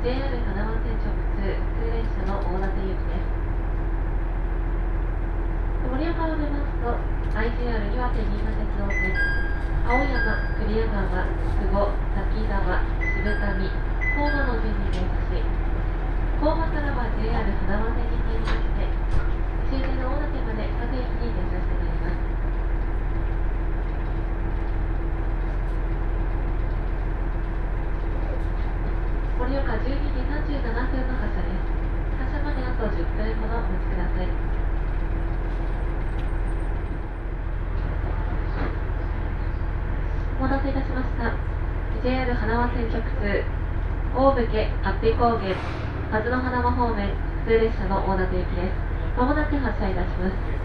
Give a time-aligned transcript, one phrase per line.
[0.00, 3.36] JR 花輪線直通普通列車の大館行きです
[5.84, 6.96] 盛岡を出ますと
[7.36, 9.12] IGR 岩手新潟鉄道線
[9.84, 12.80] 青山栗屋川久保滝沢
[13.12, 13.68] 渋谷
[14.16, 15.44] 高馬の順に停車し
[16.40, 18.88] 高馬からは JR 花輪線に入りまして
[19.68, 22.40] 終点の大館まで各駅に停車してまいります
[29.50, 31.66] 盛岡12時37分の発車です。
[32.22, 34.28] 発車まであと10分ほどお待ちください。
[40.38, 41.34] お待たせいたしました。
[42.04, 43.44] JR 花輪線直通
[44.14, 45.56] 大武家安比高原
[46.12, 47.08] 松の花輪方面
[47.44, 49.18] 普通列車の大館行きです。
[49.18, 50.60] まもなく発車いたします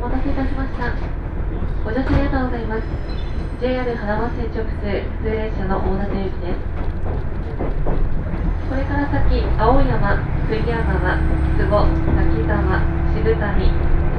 [0.00, 0.94] お待たせいたしました
[1.84, 2.82] ご乗車ありがとうございます
[3.88, 6.60] JR 花輪線直通普通列車の大館行きです。
[8.68, 11.16] これから先青山栗屋川
[11.56, 12.84] 坪滝沢
[13.16, 13.72] 渋谷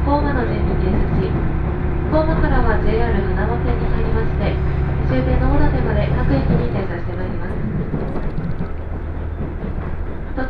[0.10, 1.30] 高馬の順に停車し
[2.10, 4.58] 高馬からは JR 花輪線に入りまして
[5.06, 7.62] 終点の大館まで各駅に停車してまいります。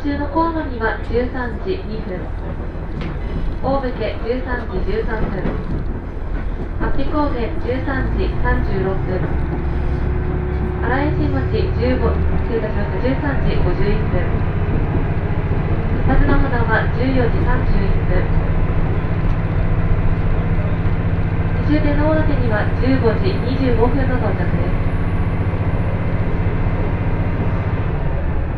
[0.00, 2.24] 中の高馬には13時2分。
[3.60, 5.79] 大武家13時13分。
[7.00, 9.24] 安比高原13時36分
[10.82, 11.40] 新井新町
[11.80, 11.96] 15
[12.44, 14.20] 失礼いたしました13時51分
[16.08, 18.20] 松の花は14時31分
[21.68, 24.76] 終点の大館には15時25分の到着です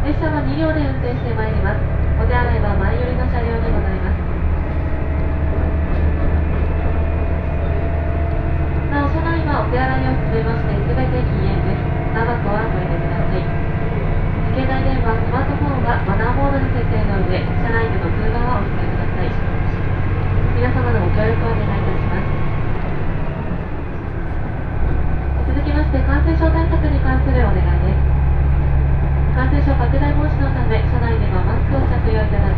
[0.02, 2.02] 列車は2両で運転してまいります。
[2.18, 4.32] お手洗いは前寄りの車両にございます
[8.92, 11.84] なお車内はお手洗いを含めまして全て禁煙です。
[12.16, 13.44] タバコはご遠慮ください。
[14.56, 19.28] 携帯電話スマートフォンはマナーモードに設定の上車内での通話はお控えください。
[20.56, 22.32] 皆様のご協力をお願いいたします。
[25.52, 28.08] 続きまして感染症対策に関するお願いです。
[29.36, 32.52] 感染症拡大防止のため車内ではマスクを着用いただ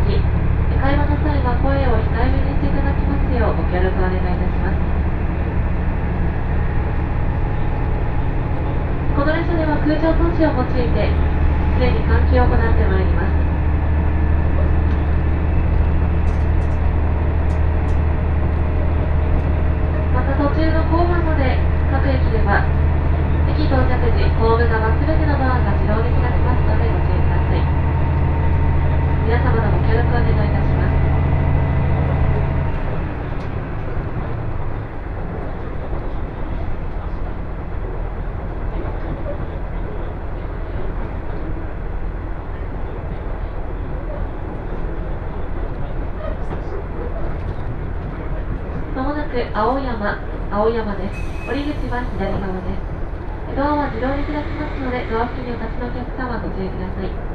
[0.95, 4.77] 話の際は声を控えめにしていただきますようご協力をお願いいたします
[9.17, 11.13] この列車では空調装置を用いて
[11.77, 13.37] 常に換気を行ってまいります。
[20.09, 21.61] また途中の交番まで
[21.93, 22.65] 各駅では
[23.45, 27.61] 駅到着時ホーム側すべてのドアが自動で開きますのでご注意ください。
[29.29, 31.05] 皆様のご協力をお願いいたします
[48.95, 50.19] まもなく青山、
[50.51, 51.15] 青山です。
[51.47, 53.55] 降り口は左側です。
[53.55, 57.34] ドアは自動で開きますので、ドア付近にお立ちのお客様ご注意ください。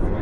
[0.00, 0.21] Yes.